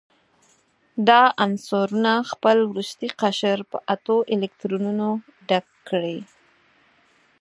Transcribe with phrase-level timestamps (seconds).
[1.07, 5.07] دا عنصرونه خپل وروستی قشر په اتو الکترونونو
[5.47, 6.17] ډک کړي.